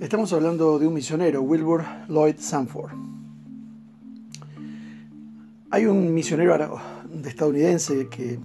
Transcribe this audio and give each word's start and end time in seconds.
Estamos 0.00 0.32
hablando 0.32 0.78
de 0.78 0.86
un 0.86 0.94
misionero, 0.94 1.42
Wilbur 1.42 1.84
Lloyd 2.08 2.36
Sanford. 2.38 2.92
Hay 5.70 5.86
un 5.86 6.14
misionero 6.14 6.80
estadounidense 7.24 8.06
que 8.06 8.38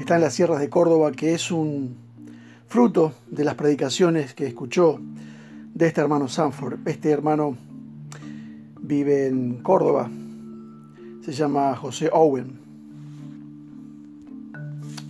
está 0.00 0.16
en 0.16 0.20
las 0.20 0.34
sierras 0.34 0.58
de 0.58 0.68
Córdoba 0.68 1.12
que 1.12 1.32
es 1.34 1.52
un 1.52 1.94
fruto 2.66 3.12
de 3.30 3.44
las 3.44 3.54
predicaciones 3.54 4.34
que 4.34 4.48
escuchó 4.48 4.98
de 5.74 5.86
este 5.86 6.00
hermano 6.00 6.26
Sanford. 6.26 6.88
Este 6.88 7.10
hermano 7.10 7.56
vive 8.80 9.28
en 9.28 9.62
Córdoba, 9.62 10.10
se 11.24 11.30
llama 11.30 11.76
José 11.76 12.10
Owen. 12.12 12.58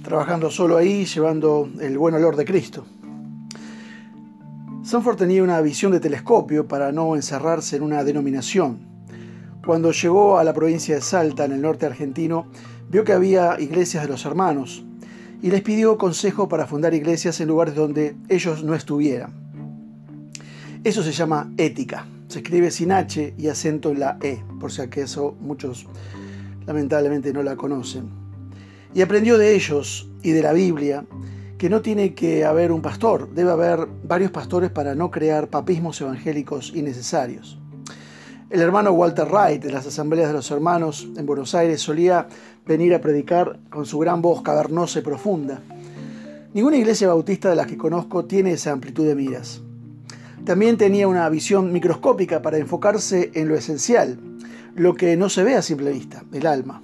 Trabajando 0.05 0.51
solo 0.51 0.77
ahí, 0.77 1.07
llevando 1.07 1.71
el 1.81 1.97
buen 1.97 2.15
olor 2.17 2.37
de 2.37 2.45
Cristo. 2.45 2.85
Sanford 4.93 5.17
tenía 5.17 5.43
una 5.43 5.59
visión 5.63 5.91
de 5.91 6.01
telescopio 6.01 6.69
para 6.69 6.93
no 6.93 7.17
encerrarse 7.17 7.77
en 7.77 7.83
una 7.83 8.05
denominación. 8.05 8.81
Cuando 9.65 9.91
llegó 9.91 10.37
a 10.37 10.45
la 10.45 10.53
provincia 10.53 10.95
de 10.95 11.01
Salta, 11.01 11.47
en 11.47 11.53
el 11.53 11.63
norte 11.63 11.87
argentino, 11.87 12.49
vio 12.91 13.03
que 13.03 13.15
había 13.15 13.59
iglesias 13.59 14.03
de 14.03 14.11
los 14.11 14.27
hermanos 14.27 14.85
y 15.41 15.51
les 15.51 15.63
pidió 15.63 15.97
consejo 15.97 16.47
para 16.47 16.67
fundar 16.67 16.93
iglesias 16.93 17.41
en 17.41 17.49
lugares 17.49 17.75
donde 17.75 18.17
ellos 18.29 18.65
no 18.65 18.75
estuvieran. 18.75 19.33
Eso 20.85 21.03
se 21.03 21.13
llama 21.13 21.51
ética. 21.57 22.07
Se 22.29 22.41
escribe 22.41 22.71
sin 22.71 22.93
H 22.93 23.33
y 23.39 23.49
acento 23.49 23.93
en 23.93 24.01
la 24.01 24.19
E, 24.21 24.45
por 24.61 24.71
si 24.71 24.83
acaso 24.83 25.35
muchos 25.41 25.87
lamentablemente 26.67 27.33
no 27.33 27.43
la 27.43 27.57
conocen. 27.57 28.11
Y 28.93 29.01
aprendió 29.01 29.39
de 29.39 29.55
ellos 29.55 30.11
y 30.23 30.33
de 30.33 30.43
la 30.43 30.53
Biblia 30.53 31.07
que 31.63 31.71
no 31.71 31.81
tiene 31.81 32.13
que 32.13 32.45
haber 32.45 32.73
un 32.73 32.83
pastor, 32.83 33.33
debe 33.33 33.53
haber 33.53 33.87
varios 34.03 34.33
pastores 34.33 34.73
para 34.73 34.97
no 34.97 35.13
crear 35.13 35.47
papismos 35.47 36.01
evangélicos 36.01 36.73
innecesarios. 36.75 37.57
El 38.51 38.61
hermano 38.63 38.91
Walter 38.91 39.29
Wright 39.31 39.63
de 39.63 39.71
las 39.71 39.87
asambleas 39.87 40.27
de 40.27 40.33
los 40.33 40.51
hermanos 40.51 41.07
en 41.17 41.25
Buenos 41.25 41.55
Aires 41.55 41.81
solía 41.81 42.27
venir 42.67 42.93
a 42.97 43.01
predicar 43.01 43.61
con 43.71 43.87
su 43.87 44.01
gran 44.01 44.21
voz 44.23 44.43
cavernosa 44.43 44.99
y 44.99 45.03
profunda. 45.03 45.63
Ninguna 46.53 46.79
iglesia 46.79 47.07
bautista 47.07 47.51
de 47.51 47.55
las 47.55 47.69
que 47.69 47.79
conozco 47.79 48.25
tiene 48.25 48.55
esa 48.55 48.73
amplitud 48.73 49.07
de 49.07 49.15
miras. 49.15 49.63
También 50.45 50.77
tenía 50.77 51.07
una 51.07 51.29
visión 51.29 51.73
microscópica 51.73 52.43
para 52.43 52.59
enfocarse 52.59 53.31
en 53.35 53.47
lo 53.47 53.55
esencial, 53.55 54.19
lo 54.75 54.95
que 54.95 55.17
no 55.17 55.29
se 55.29 55.45
ve 55.45 55.55
a 55.55 55.63
simple 55.63 55.93
vista, 55.93 56.25
el 56.33 56.49
alma. 56.49 56.83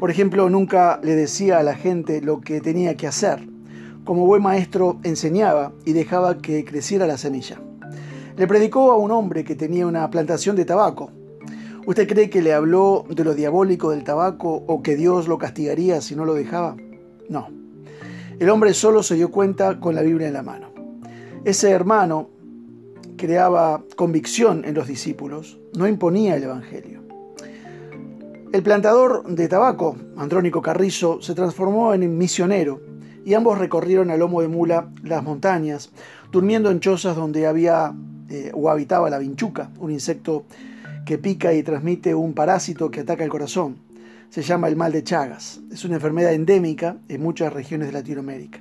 Por 0.00 0.10
ejemplo, 0.10 0.50
nunca 0.50 0.98
le 1.00 1.14
decía 1.14 1.60
a 1.60 1.62
la 1.62 1.76
gente 1.76 2.22
lo 2.22 2.40
que 2.40 2.60
tenía 2.60 2.96
que 2.96 3.06
hacer, 3.06 3.53
como 4.04 4.26
buen 4.26 4.42
maestro 4.42 4.98
enseñaba 5.02 5.72
y 5.84 5.92
dejaba 5.92 6.38
que 6.38 6.64
creciera 6.64 7.06
la 7.06 7.18
semilla. 7.18 7.58
Le 8.36 8.46
predicó 8.46 8.92
a 8.92 8.96
un 8.96 9.10
hombre 9.10 9.44
que 9.44 9.54
tenía 9.54 9.86
una 9.86 10.08
plantación 10.10 10.56
de 10.56 10.64
tabaco. 10.64 11.10
¿Usted 11.86 12.08
cree 12.08 12.30
que 12.30 12.42
le 12.42 12.52
habló 12.52 13.04
de 13.08 13.24
lo 13.24 13.34
diabólico 13.34 13.90
del 13.90 14.04
tabaco 14.04 14.64
o 14.66 14.82
que 14.82 14.96
Dios 14.96 15.28
lo 15.28 15.38
castigaría 15.38 16.00
si 16.00 16.16
no 16.16 16.24
lo 16.24 16.34
dejaba? 16.34 16.76
No. 17.28 17.48
El 18.38 18.50
hombre 18.50 18.74
solo 18.74 19.02
se 19.02 19.14
dio 19.14 19.30
cuenta 19.30 19.80
con 19.80 19.94
la 19.94 20.02
Biblia 20.02 20.28
en 20.28 20.34
la 20.34 20.42
mano. 20.42 20.68
Ese 21.44 21.70
hermano 21.70 22.30
creaba 23.16 23.82
convicción 23.96 24.64
en 24.64 24.74
los 24.74 24.88
discípulos, 24.88 25.58
no 25.74 25.86
imponía 25.86 26.34
el 26.34 26.42
Evangelio. 26.42 27.02
El 28.52 28.62
plantador 28.62 29.24
de 29.26 29.48
tabaco, 29.48 29.96
Andrónico 30.16 30.62
Carrizo, 30.62 31.20
se 31.20 31.34
transformó 31.34 31.92
en 31.94 32.16
misionero 32.16 32.80
y 33.24 33.34
ambos 33.34 33.58
recorrieron 33.58 34.10
a 34.10 34.16
lomo 34.16 34.42
de 34.42 34.48
mula 34.48 34.88
las 35.02 35.22
montañas, 35.22 35.90
durmiendo 36.30 36.70
en 36.70 36.80
chozas 36.80 37.16
donde 37.16 37.46
había 37.46 37.94
eh, 38.28 38.50
o 38.54 38.70
habitaba 38.70 39.10
la 39.10 39.18
vinchuca, 39.18 39.70
un 39.78 39.90
insecto 39.90 40.44
que 41.04 41.18
pica 41.18 41.52
y 41.52 41.62
transmite 41.62 42.14
un 42.14 42.34
parásito 42.34 42.90
que 42.90 43.00
ataca 43.00 43.24
el 43.24 43.30
corazón. 43.30 43.76
Se 44.30 44.42
llama 44.42 44.68
el 44.68 44.76
mal 44.76 44.92
de 44.92 45.04
Chagas. 45.04 45.60
Es 45.70 45.84
una 45.84 45.96
enfermedad 45.96 46.32
endémica 46.32 46.96
en 47.08 47.22
muchas 47.22 47.52
regiones 47.52 47.88
de 47.88 47.92
Latinoamérica. 47.92 48.60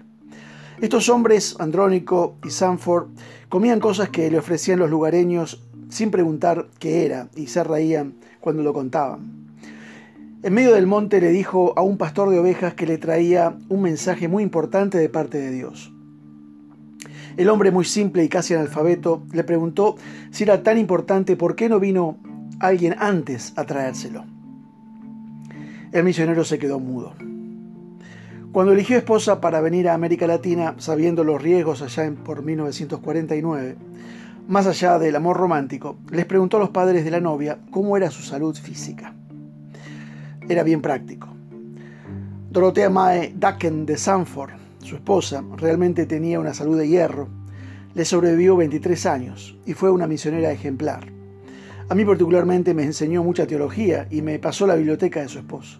Estos 0.81 1.09
hombres, 1.09 1.56
Andrónico 1.59 2.35
y 2.44 2.50
Sanford, 2.50 3.07
comían 3.50 3.80
cosas 3.80 4.09
que 4.09 4.30
le 4.30 4.38
ofrecían 4.38 4.80
los 4.80 4.90
lugareños 4.90 5.62
sin 5.90 6.12
preguntar 6.12 6.68
qué 6.80 7.06
era 7.06 7.30
y 7.35 7.47
se 7.47 7.63
reían 7.63 8.16
cuando 8.40 8.63
lo 8.63 8.74
contaban. 8.74 9.43
En 10.44 10.54
medio 10.54 10.74
del 10.74 10.88
monte 10.88 11.22
le 11.22 11.30
dijo 11.30 11.72
a 11.78 11.84
un 11.84 11.98
pastor 11.98 12.30
de 12.30 12.38
ovejas 12.38 12.74
que 12.74 12.86
le 12.86 12.98
traía 12.98 13.56
un 13.70 13.81
mensaje 13.81 14.28
muy 14.28 14.44
importante 14.44 14.98
de 14.98 15.08
parte 15.08 15.38
de 15.38 15.52
Dios. 15.52 15.94
El 17.38 17.48
hombre 17.48 17.72
muy 17.72 17.86
simple 17.86 18.26
y 18.26 18.28
casi 18.28 18.54
analfabeto 18.54 19.24
le 19.31 19.46
preguntó 19.46 19.96
si 20.31 20.44
era 20.44 20.62
tan 20.62 20.78
importante 20.78 21.38
por 21.38 21.56
qué 21.56 21.70
no 21.70 21.80
vino 21.80 22.18
alguien 22.59 22.94
antes 23.00 23.54
a 23.56 23.64
traérselo. 23.64 24.26
El 25.94 26.04
misionero 26.04 26.44
se 26.44 26.60
quedó 26.60 26.78
mudo. 26.78 27.14
Cuando 28.52 28.74
eligió 28.74 28.98
esposa 28.98 29.40
para 29.40 29.62
venir 29.62 29.88
a 29.88 29.94
América 29.94 30.28
Latina, 30.28 30.75
sabiendo 30.78 31.24
los 31.24 31.42
riesgos 31.42 31.81
allá 31.81 32.04
en, 32.04 32.18
por 32.18 32.44
1949, 32.44 33.78
más 34.50 34.68
allá 34.68 35.00
del 35.00 35.16
amor 35.16 35.38
romántico, 35.38 36.00
les 36.12 36.25
preguntó 36.25 36.58
a 36.58 36.60
los 36.60 36.72
padres 36.72 37.06
de 37.06 37.12
la 37.12 37.22
novia 37.22 37.60
cómo 37.72 37.96
era 37.96 38.12
su 38.12 38.24
salud 38.24 38.54
física 38.58 39.16
era 40.50 40.64
bien 40.64 40.81
práctico. 40.81 41.30
Dorotea 42.50 42.90
Mae 42.90 43.34
Dacken 43.36 43.86
de 43.86 43.98
Sanford, 43.98 44.52
su 44.80 44.96
esposa, 44.96 45.44
realmente 45.58 46.06
tenía 46.06 46.40
una 46.40 46.54
salud 46.54 46.78
de 46.78 46.88
hierro. 46.88 47.28
Le 47.96 48.06
sobrevivió 48.06 48.56
23 48.56 49.06
años 49.06 49.58
y 49.66 49.74
fue 49.74 49.90
una 49.90 50.08
misionera 50.08 50.52
ejemplar. 50.52 51.12
A 51.90 51.96
mí 51.96 52.06
particularmente 52.06 52.74
me 52.74 52.84
enseñó 52.84 53.24
mucha 53.24 53.48
teología 53.48 54.08
y 54.09 54.22
me 54.22 54.40
pasó 54.40 54.68
la 54.68 54.76
biblioteca 54.76 55.22
de 55.22 55.30
su 55.30 55.40
esposo. 55.40 55.80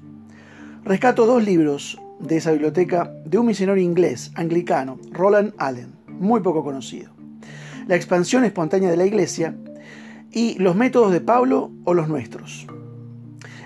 Rescato 0.84 1.26
dos 1.26 1.44
libros 1.44 2.00
de 2.20 2.38
esa 2.38 2.52
biblioteca 2.52 3.14
de 3.26 3.38
un 3.38 3.48
misionero 3.48 3.80
inglés, 3.80 4.32
anglicano, 4.36 5.00
Roland 5.12 5.54
Allen, 5.58 5.94
muy 6.08 6.42
poco 6.42 6.64
conocido. 6.64 7.12
La 7.88 7.96
expansión 7.96 8.44
espontánea 8.46 8.90
de 8.90 8.98
la 8.98 9.06
iglesia 9.06 9.56
y 10.32 10.58
los 10.58 10.76
métodos 10.76 11.12
de 11.12 11.22
Pablo 11.22 11.72
o 11.84 11.94
los 11.94 12.08
nuestros. 12.08 12.68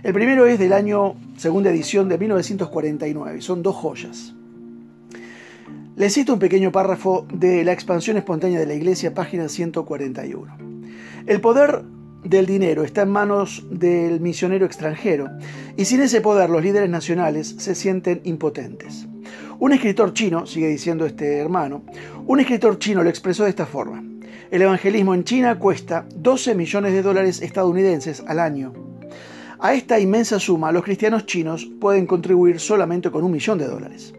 El 0.04 0.14
primero 0.14 0.46
es 0.46 0.60
del 0.60 0.74
año, 0.74 1.16
segunda 1.38 1.72
edición 1.72 2.08
de 2.08 2.20
1949, 2.20 3.42
son 3.42 3.64
dos 3.64 3.76
joyas. 3.76 4.36
Les 5.96 6.14
cito 6.14 6.34
un 6.34 6.40
pequeño 6.40 6.72
párrafo 6.72 7.26
de 7.34 7.64
La 7.64 7.72
expansión 7.72 8.16
espontánea 8.16 8.60
de 8.60 8.68
la 8.68 8.76
Iglesia, 8.76 9.16
página 9.16 9.50
141. 9.50 10.56
El 11.26 11.42
poder 11.42 11.82
del 12.24 12.46
dinero 12.46 12.84
está 12.84 13.02
en 13.02 13.10
manos 13.10 13.66
del 13.72 14.20
misionero 14.22 14.68
extranjero 14.68 15.30
y 15.76 15.86
sin 15.86 16.02
ese 16.02 16.22
poder 16.22 16.52
los 16.52 16.62
líderes 16.62 16.92
nacionales 16.92 17.56
se 17.58 17.74
sienten 17.74 18.22
impotentes. 18.24 19.08
Un 19.58 19.74
escritor 19.74 20.14
chino, 20.14 20.46
sigue 20.46 20.68
diciendo 20.68 21.08
este 21.08 21.38
hermano, 21.38 21.84
un 22.28 22.40
escritor 22.40 22.78
chino 22.78 23.02
lo 23.02 23.10
expresó 23.10 23.46
de 23.46 23.50
esta 23.50 23.66
forma. 23.66 24.04
El 24.52 24.62
evangelismo 24.62 25.16
en 25.16 25.24
China 25.24 25.58
cuesta 25.58 26.06
12 26.16 26.54
millones 26.54 26.94
de 26.94 27.02
dólares 27.02 27.42
estadounidenses 27.42 28.24
al 28.28 28.40
año 28.40 28.88
a 29.60 29.74
esta 29.74 30.00
inmensa 30.00 30.40
suma, 30.40 30.72
los 30.72 30.84
cristianos 30.84 31.26
chinos 31.26 31.68
pueden 31.80 32.06
contribuir 32.06 32.60
solamente 32.60 33.10
con 33.10 33.24
un 33.24 33.32
millón 33.32 33.58
de 33.58 33.68
dólares. 33.68 34.14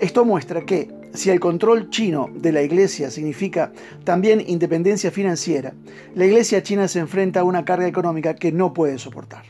Esto 0.00 0.24
muestra 0.24 0.66
que, 0.66 0.90
si 1.14 1.30
el 1.30 1.38
control 1.38 1.90
chino 1.90 2.28
de 2.34 2.50
la 2.50 2.62
iglesia 2.62 3.10
significa 3.10 3.72
también 4.02 4.42
independencia 4.44 5.12
financiera, 5.12 5.74
la 6.16 6.26
iglesia 6.26 6.62
china 6.62 6.88
se 6.88 6.98
enfrenta 6.98 7.40
a 7.40 7.44
una 7.44 7.64
carga 7.64 7.86
económica 7.86 8.34
que 8.34 8.50
no 8.50 8.72
puede 8.72 8.98
soportar. 8.98 9.44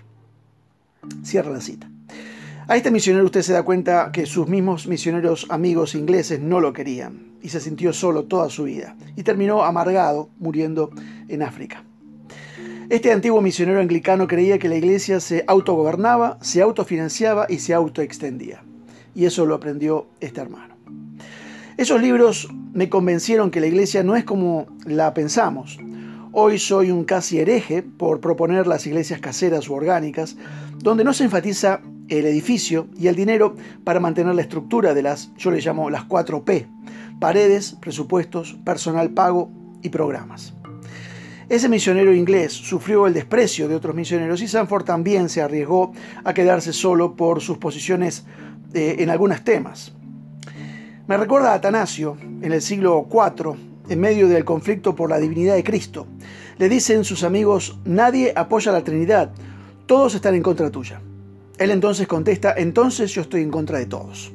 Cierra 1.23 1.51
la 1.51 1.61
cita. 1.61 1.89
A 2.69 2.77
este 2.77 2.91
misionero 2.91 3.25
usted 3.25 3.43
se 3.43 3.55
da 3.55 3.65
cuenta 3.65 4.11
que 4.13 4.27
sus 4.27 4.49
mismos 4.49 4.87
misioneros 4.87 5.47
amigos 5.49 5.95
ingleses 5.95 6.41
no 6.41 6.61
lo 6.61 6.73
querían 6.73 7.33
y 7.43 7.49
se 7.49 7.61
sintió 7.61 7.93
solo 7.93 8.25
toda 8.25 8.51
su 8.51 8.65
vida 8.65 8.95
y 9.17 9.23
terminó 9.23 9.65
amargado 9.65 10.29
muriendo 10.39 10.91
en 11.29 11.43
África. 11.43 11.85
Este 12.91 13.13
antiguo 13.13 13.41
misionero 13.41 13.81
anglicano 13.81 14.27
creía 14.27 14.59
que 14.59 14.69
la 14.69 14.77
iglesia 14.77 15.21
se 15.21 15.45
autogobernaba, 15.47 16.39
se 16.43 16.61
autofinanciaba 16.63 17.47
y 17.49 17.59
se 17.59 17.75
autoextendía. 17.75 18.63
Y 19.15 19.25
eso 19.25 19.47
lo 19.47 19.55
aprendió 19.55 20.09
este 20.21 20.41
hermano. 20.41 20.75
Esos 21.77 22.03
libros 22.03 22.49
me 22.73 22.89
convencieron 22.89 23.51
que 23.51 23.61
la 23.61 23.67
iglesia 23.67 24.03
no 24.03 24.17
es 24.17 24.25
como 24.25 24.67
la 24.85 25.15
pensamos. 25.15 25.79
Hoy 26.33 26.59
soy 26.59 26.91
un 26.91 27.05
casi 27.05 27.39
hereje 27.39 27.83
por 27.83 28.21
proponer 28.21 28.67
las 28.67 28.87
iglesias 28.87 29.21
caseras 29.21 29.69
u 29.69 29.75
orgánicas, 29.75 30.37
donde 30.79 31.05
no 31.05 31.13
se 31.13 31.25
enfatiza 31.25 31.81
el 32.09 32.27
edificio 32.27 32.89
y 32.99 33.07
el 33.07 33.17
dinero 33.17 33.55
para 33.85 34.01
mantener 34.01 34.35
la 34.35 34.43
estructura 34.43 34.93
de 34.93 35.03
las, 35.03 35.35
yo 35.37 35.51
le 35.51 35.61
llamo 35.61 35.89
las 35.89 36.05
4 36.05 36.45
P, 36.45 36.67
paredes, 37.21 37.77
presupuestos, 37.81 38.59
personal 38.65 39.11
pago 39.11 39.51
y 39.83 39.89
programas. 39.89 40.55
Ese 41.49 41.69
misionero 41.69 42.15
inglés 42.15 42.53
sufrió 42.53 43.07
el 43.07 43.15
desprecio 43.15 43.69
de 43.69 43.75
otros 43.75 43.95
misioneros 43.95 44.41
y 44.43 44.49
Sanford 44.49 44.85
también 44.85 45.29
se 45.29 45.43
arriesgó 45.43 45.93
a 46.25 46.33
quedarse 46.33 46.73
solo 46.73 47.17
por 47.17 47.41
sus 47.41 47.59
posiciones 47.59 48.25
eh, 48.75 48.97
en 49.01 49.11
algunos 49.11 49.43
temas. 49.43 49.93
Me 51.07 51.17
recuerda 51.17 51.53
a 51.53 51.55
Atanasio 51.55 52.17
en 52.43 52.53
el 52.53 52.63
siglo 52.63 53.07
IV, 53.11 53.55
en 53.89 54.01
medio 54.01 54.29
del 54.29 54.45
conflicto 54.45 54.95
por 54.95 55.11
la 55.11 55.19
divinidad 55.19 55.55
de 55.55 55.65
Cristo. 55.65 56.07
Le 56.59 56.69
dicen 56.69 57.05
sus 57.05 57.25
amigos, 57.25 57.79
nadie 57.85 58.33
apoya 58.37 58.73
la 58.73 58.85
Trinidad, 58.85 59.33
todos 59.87 60.15
están 60.15 60.35
en 60.35 60.43
contra 60.43 60.71
tuya. 60.71 61.01
Él 61.59 61.71
entonces 61.71 62.07
contesta, 62.07 62.55
entonces 62.57 63.13
yo 63.13 63.23
estoy 63.23 63.43
en 63.43 63.51
contra 63.51 63.79
de 63.79 63.87
todos. 63.87 64.33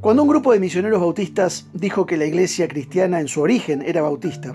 Cuando 0.00 0.22
un 0.22 0.28
grupo 0.28 0.52
de 0.52 0.60
misioneros 0.60 1.00
bautistas 1.00 1.66
dijo 1.72 2.06
que 2.06 2.16
la 2.16 2.24
iglesia 2.24 2.68
cristiana 2.68 3.20
en 3.20 3.26
su 3.26 3.40
origen 3.40 3.82
era 3.82 4.00
bautista, 4.00 4.54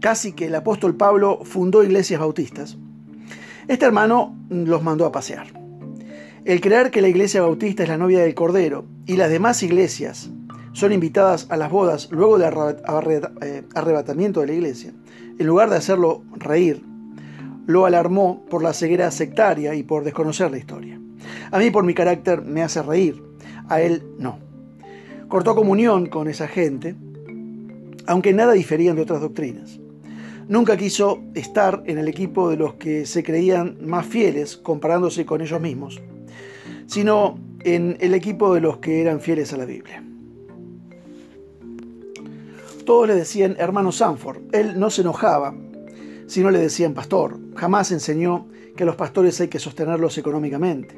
casi 0.00 0.32
que 0.32 0.46
el 0.46 0.54
apóstol 0.54 0.96
Pablo 0.96 1.40
fundó 1.44 1.82
iglesias 1.82 2.20
bautistas, 2.20 2.78
este 3.68 3.84
hermano 3.84 4.36
los 4.48 4.82
mandó 4.82 5.06
a 5.06 5.12
pasear. 5.12 5.48
El 6.44 6.60
creer 6.60 6.92
que 6.92 7.02
la 7.02 7.08
iglesia 7.08 7.42
bautista 7.42 7.82
es 7.82 7.88
la 7.88 7.98
novia 7.98 8.20
del 8.20 8.34
Cordero 8.34 8.84
y 9.06 9.16
las 9.16 9.30
demás 9.30 9.62
iglesias 9.64 10.30
son 10.72 10.92
invitadas 10.92 11.48
a 11.50 11.56
las 11.56 11.70
bodas 11.70 12.08
luego 12.12 12.38
del 12.38 12.52
eh, 13.40 13.64
arrebatamiento 13.74 14.40
de 14.40 14.46
la 14.46 14.52
iglesia, 14.52 14.92
en 15.38 15.46
lugar 15.46 15.70
de 15.70 15.76
hacerlo 15.76 16.22
reír, 16.36 16.84
lo 17.66 17.86
alarmó 17.86 18.44
por 18.48 18.62
la 18.62 18.72
ceguera 18.72 19.10
sectaria 19.10 19.74
y 19.74 19.82
por 19.82 20.04
desconocer 20.04 20.50
la 20.50 20.58
historia. 20.58 21.00
A 21.50 21.58
mí 21.58 21.70
por 21.70 21.84
mi 21.84 21.94
carácter 21.94 22.42
me 22.42 22.62
hace 22.62 22.82
reír, 22.82 23.22
a 23.68 23.80
él 23.80 24.04
no. 24.18 24.38
Cortó 25.28 25.56
comunión 25.56 26.06
con 26.06 26.28
esa 26.28 26.46
gente, 26.46 26.94
aunque 28.06 28.32
nada 28.32 28.52
diferían 28.52 28.94
de 28.94 29.02
otras 29.02 29.20
doctrinas. 29.20 29.80
Nunca 30.48 30.76
quiso 30.76 31.22
estar 31.34 31.82
en 31.86 31.98
el 31.98 32.06
equipo 32.06 32.48
de 32.48 32.56
los 32.56 32.74
que 32.74 33.04
se 33.04 33.24
creían 33.24 33.78
más 33.80 34.06
fieles 34.06 34.56
comparándose 34.56 35.26
con 35.26 35.40
ellos 35.40 35.60
mismos, 35.60 36.00
sino 36.86 37.38
en 37.64 37.96
el 38.00 38.14
equipo 38.14 38.54
de 38.54 38.60
los 38.60 38.78
que 38.78 39.00
eran 39.00 39.20
fieles 39.20 39.52
a 39.52 39.56
la 39.56 39.64
Biblia. 39.64 40.04
Todos 42.84 43.08
le 43.08 43.16
decían 43.16 43.56
hermano 43.58 43.90
Sanford. 43.90 44.42
Él 44.52 44.78
no 44.78 44.90
se 44.90 45.02
enojaba 45.02 45.52
si 46.28 46.40
no 46.42 46.52
le 46.52 46.60
decían 46.60 46.94
pastor. 46.94 47.40
Jamás 47.56 47.90
enseñó 47.90 48.46
que 48.76 48.84
a 48.84 48.86
los 48.86 48.94
pastores 48.94 49.40
hay 49.40 49.48
que 49.48 49.58
sostenerlos 49.58 50.16
económicamente. 50.18 50.96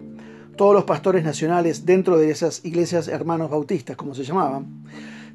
Todos 0.57 0.75
los 0.75 0.85
pastores 0.85 1.25
nacionales 1.25 1.87
dentro 1.87 2.19
de 2.19 2.31
esas 2.31 2.63
iglesias 2.67 3.09
hermanos 3.09 3.51
bautistas, 3.51 3.97
como 3.97 4.15
se 4.15 4.25
llamaban, 4.25 4.85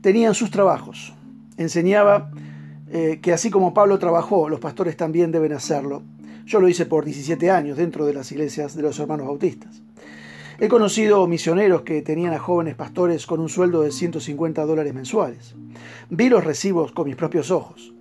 tenían 0.02 0.36
sus 0.36 0.52
trabajos. 0.52 1.14
Enseñaba 1.58 2.30
eh, 2.96 3.20
que 3.24 3.34
así 3.34 3.50
como 3.50 3.74
Pablo 3.74 3.98
trabajó, 3.98 4.48
los 4.50 4.60
pastores 4.60 4.96
también 4.96 5.32
deben 5.32 5.52
hacerlo. 5.54 6.04
Yo 6.46 6.60
lo 6.60 6.70
hice 6.70 6.86
por 6.86 7.06
17 7.06 7.50
años 7.50 7.76
dentro 7.76 8.06
de 8.06 8.14
las 8.14 8.32
iglesias 8.32 8.76
de 8.76 8.84
los 8.84 9.00
hermanos 9.00 9.26
bautistas. 9.26 9.82
He 10.60 10.68
conocido 10.68 11.26
misioneros 11.26 11.82
que 11.82 12.04
tenían 12.04 12.36
a 12.36 12.40
jóvenes 12.40 12.76
pastores 12.76 13.26
con 13.26 13.40
un 13.40 13.50
sueldo 13.50 13.82
de 13.82 13.92
150 13.92 14.64
dólares 14.66 14.94
mensuales. 14.94 15.56
Vi 16.12 16.30
los 16.30 16.44
recibos 16.44 16.92
con 16.92 17.08
mis 17.08 17.16
propios 17.16 17.50
ojos. 17.50 17.96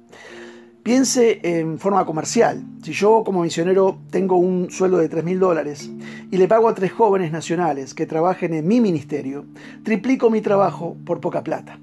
Piense 0.83 1.41
en 1.43 1.79
forma 1.79 2.05
comercial. 2.05 2.63
Si 2.83 2.93
yo 2.93 3.23
como 3.25 3.45
misionero 3.45 3.99
tengo 4.11 4.37
un 4.37 4.71
sueldo 4.71 4.99
de 4.99 5.09
3 5.09 5.25
mil 5.25 5.39
dólares 5.39 5.91
y 6.31 6.37
le 6.37 6.49
pago 6.49 6.69
a 6.69 6.75
tres 6.75 6.93
jóvenes 6.93 7.33
nacionales 7.33 7.95
que 7.95 8.05
trabajen 8.05 8.53
en 8.53 8.69
mi 8.69 8.83
ministerio, 8.83 9.47
triplico 9.85 10.29
mi 10.29 10.43
trabajo 10.43 10.99
por 11.07 11.19
poca 11.19 11.43
plata. 11.43 11.79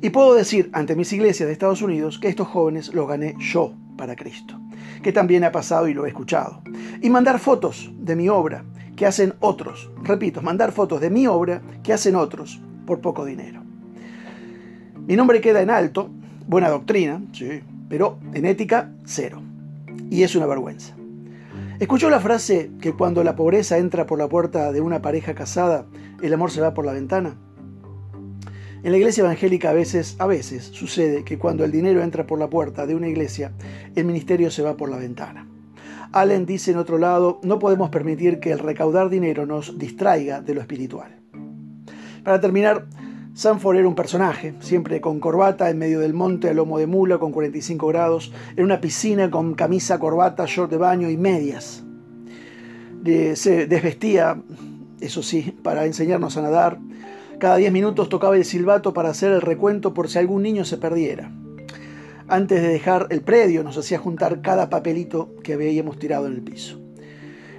Y 0.00 0.10
puedo 0.10 0.34
decir 0.34 0.70
ante 0.72 0.96
mis 0.96 1.12
iglesias 1.12 1.46
de 1.46 1.52
Estados 1.52 1.82
Unidos 1.82 2.18
que 2.18 2.28
estos 2.28 2.48
jóvenes 2.48 2.94
los 2.94 3.08
gané 3.08 3.34
yo 3.38 3.74
para 3.96 4.16
Cristo, 4.16 4.58
que 5.02 5.12
también 5.12 5.44
ha 5.44 5.52
pasado 5.52 5.88
y 5.88 5.94
lo 5.94 6.06
he 6.06 6.08
escuchado. 6.08 6.62
Y 7.02 7.10
mandar 7.10 7.38
fotos 7.38 7.90
de 7.98 8.16
mi 8.16 8.28
obra 8.28 8.64
que 8.96 9.06
hacen 9.06 9.34
otros. 9.40 9.90
Repito, 10.02 10.42
mandar 10.42 10.72
fotos 10.72 11.00
de 11.00 11.10
mi 11.10 11.26
obra 11.26 11.62
que 11.82 11.92
hacen 11.92 12.16
otros 12.16 12.60
por 12.86 13.00
poco 13.00 13.24
dinero. 13.24 13.62
Mi 15.06 15.16
nombre 15.16 15.40
queda 15.40 15.62
en 15.62 15.70
alto, 15.70 16.10
buena 16.46 16.68
doctrina, 16.68 17.22
sí, 17.32 17.62
pero 17.88 18.18
en 18.34 18.44
ética, 18.44 18.92
cero. 19.04 19.40
Y 20.10 20.22
es 20.22 20.34
una 20.36 20.46
vergüenza. 20.46 20.94
¿Escuchó 21.78 22.10
la 22.10 22.18
frase 22.18 22.72
que 22.80 22.92
cuando 22.92 23.22
la 23.22 23.36
pobreza 23.36 23.78
entra 23.78 24.04
por 24.04 24.18
la 24.18 24.28
puerta 24.28 24.72
de 24.72 24.80
una 24.80 25.00
pareja 25.00 25.34
casada, 25.34 25.86
el 26.20 26.34
amor 26.34 26.50
se 26.50 26.60
va 26.60 26.74
por 26.74 26.84
la 26.84 26.92
ventana? 26.92 27.36
En 28.84 28.92
la 28.92 28.98
iglesia 28.98 29.24
evangélica 29.24 29.70
a 29.70 29.72
veces, 29.72 30.64
sucede 30.72 31.24
que 31.24 31.36
cuando 31.36 31.64
el 31.64 31.72
dinero 31.72 32.00
entra 32.02 32.26
por 32.26 32.38
la 32.38 32.48
puerta 32.48 32.86
de 32.86 32.94
una 32.94 33.08
iglesia, 33.08 33.52
el 33.96 34.04
ministerio 34.04 34.52
se 34.52 34.62
va 34.62 34.76
por 34.76 34.88
la 34.88 34.98
ventana. 34.98 35.48
Allen 36.12 36.46
dice 36.46 36.70
en 36.70 36.78
otro 36.78 36.96
lado, 36.96 37.40
no 37.42 37.58
podemos 37.58 37.90
permitir 37.90 38.38
que 38.38 38.52
el 38.52 38.60
recaudar 38.60 39.10
dinero 39.10 39.46
nos 39.46 39.78
distraiga 39.78 40.40
de 40.40 40.54
lo 40.54 40.60
espiritual. 40.60 41.18
Para 42.22 42.40
terminar, 42.40 42.86
Sanford 43.34 43.78
era 43.78 43.88
un 43.88 43.96
personaje, 43.96 44.54
siempre 44.60 45.00
con 45.00 45.18
corbata 45.18 45.68
en 45.70 45.78
medio 45.78 45.98
del 45.98 46.14
monte 46.14 46.48
a 46.48 46.54
lomo 46.54 46.78
de 46.78 46.86
mula 46.86 47.18
con 47.18 47.32
45 47.32 47.86
grados, 47.88 48.32
en 48.56 48.64
una 48.64 48.80
piscina 48.80 49.28
con 49.28 49.54
camisa, 49.54 49.98
corbata, 49.98 50.44
short 50.46 50.70
de 50.70 50.76
baño 50.76 51.10
y 51.10 51.16
medias. 51.16 51.84
Se 53.34 53.66
desvestía, 53.66 54.40
eso 55.00 55.22
sí, 55.22 55.54
para 55.62 55.84
enseñarnos 55.84 56.36
a 56.36 56.42
nadar, 56.42 56.78
cada 57.38 57.56
10 57.56 57.70
minutos 57.70 58.08
tocaba 58.08 58.36
el 58.36 58.44
silbato 58.44 58.92
para 58.92 59.10
hacer 59.10 59.30
el 59.30 59.40
recuento 59.40 59.94
por 59.94 60.08
si 60.08 60.18
algún 60.18 60.42
niño 60.42 60.64
se 60.64 60.76
perdiera. 60.76 61.30
Antes 62.26 62.60
de 62.60 62.68
dejar 62.68 63.06
el 63.10 63.22
predio 63.22 63.62
nos 63.62 63.78
hacía 63.78 63.98
juntar 63.98 64.42
cada 64.42 64.68
papelito 64.68 65.36
que 65.44 65.52
habíamos 65.52 65.98
tirado 65.98 66.26
en 66.26 66.34
el 66.34 66.42
piso. 66.42 66.80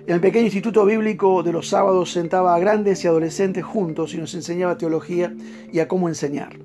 En 0.05 0.15
el 0.15 0.21
pequeño 0.21 0.45
instituto 0.45 0.85
bíblico 0.85 1.43
de 1.43 1.53
los 1.53 1.69
sábados 1.69 2.11
sentaba 2.11 2.55
a 2.55 2.59
grandes 2.59 3.03
y 3.03 3.07
adolescentes 3.07 3.63
juntos 3.63 4.13
y 4.13 4.17
nos 4.17 4.33
enseñaba 4.33 4.77
teología 4.77 5.33
y 5.71 5.79
a 5.79 5.87
cómo 5.87 6.09
enseñar. 6.09 6.59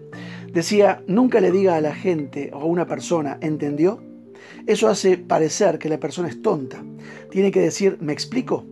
Decía, 0.52 1.02
nunca 1.06 1.40
le 1.40 1.52
diga 1.52 1.76
a 1.76 1.81
la 1.81 1.94
gente 1.94 2.50
o 2.52 2.62
a 2.62 2.64
una 2.64 2.87
persona, 2.87 3.38
¿entendió? 3.43 4.02
Eso 4.67 4.88
hace 4.88 5.19
parecer 5.19 5.78
que 5.78 5.88
la 5.88 6.00
persona 6.00 6.28
es 6.28 6.43
tonta. 6.43 6.82
Tiene 7.31 7.52
que 7.52 7.60
decir, 7.60 7.96
¿me 8.00 8.12
explico? 8.12 8.64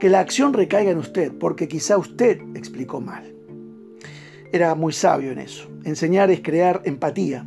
Que 0.00 0.08
la 0.08 0.20
acción 0.20 0.54
recaiga 0.54 0.90
en 0.90 0.98
usted, 0.98 1.32
porque 1.38 1.68
quizá 1.68 1.98
usted 1.98 2.40
explicó 2.54 3.00
mal 3.00 3.33
era 4.54 4.76
muy 4.76 4.92
sabio 4.92 5.32
en 5.32 5.40
eso. 5.40 5.68
Enseñar 5.82 6.30
es 6.30 6.40
crear 6.40 6.80
empatía. 6.84 7.44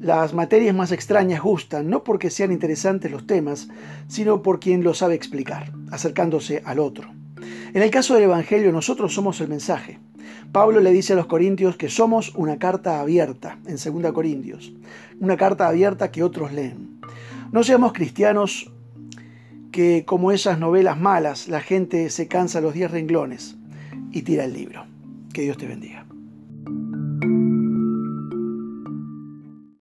Las 0.00 0.34
materias 0.34 0.74
más 0.74 0.90
extrañas 0.90 1.40
gustan 1.40 1.88
no 1.88 2.02
porque 2.02 2.28
sean 2.28 2.50
interesantes 2.50 3.12
los 3.12 3.24
temas, 3.24 3.68
sino 4.08 4.42
por 4.42 4.58
quien 4.58 4.82
lo 4.82 4.94
sabe 4.94 5.14
explicar, 5.14 5.72
acercándose 5.92 6.60
al 6.64 6.80
otro. 6.80 7.08
En 7.72 7.82
el 7.82 7.90
caso 7.90 8.14
del 8.14 8.24
Evangelio, 8.24 8.72
nosotros 8.72 9.14
somos 9.14 9.40
el 9.40 9.48
mensaje. 9.48 10.00
Pablo 10.50 10.80
le 10.80 10.90
dice 10.90 11.12
a 11.12 11.16
los 11.16 11.26
corintios 11.26 11.76
que 11.76 11.88
somos 11.88 12.34
una 12.34 12.58
carta 12.58 12.98
abierta, 12.98 13.60
en 13.66 13.76
2 14.02 14.12
Corintios, 14.12 14.72
una 15.20 15.36
carta 15.36 15.68
abierta 15.68 16.10
que 16.10 16.24
otros 16.24 16.52
leen. 16.52 16.98
No 17.52 17.62
seamos 17.62 17.92
cristianos 17.92 18.72
que, 19.70 20.04
como 20.04 20.32
esas 20.32 20.58
novelas 20.58 20.98
malas, 20.98 21.46
la 21.46 21.60
gente 21.60 22.10
se 22.10 22.26
cansa 22.26 22.60
los 22.60 22.74
10 22.74 22.90
renglones 22.90 23.56
y 24.10 24.22
tira 24.22 24.44
el 24.44 24.52
libro. 24.52 24.84
Que 25.32 25.42
Dios 25.42 25.56
te 25.56 25.66
bendiga. 25.66 26.06